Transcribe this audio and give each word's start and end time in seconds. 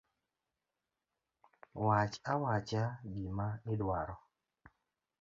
Wach 1.85 2.15
awacha 2.31 2.83
gima 3.13 3.47
idwaro. 3.73 4.15